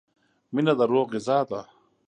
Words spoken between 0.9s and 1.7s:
روح غذا ده.